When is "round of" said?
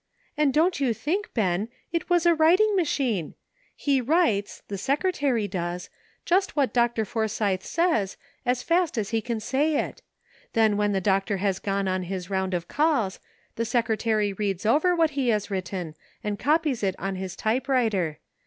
12.31-12.67